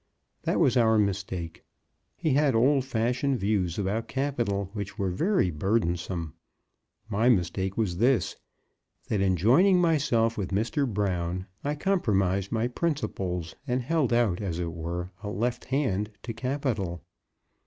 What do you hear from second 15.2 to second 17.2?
a left hand to capital.